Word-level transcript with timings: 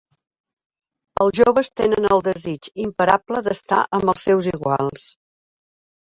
Els 1.25 1.35
joves 1.41 1.67
tenen 1.81 2.07
el 2.15 2.23
desig 2.27 2.69
imparable 2.85 3.41
d'estar 3.47 3.83
amb 3.99 4.13
els 4.15 4.23
seus 4.29 4.49
iguals. 4.53 5.05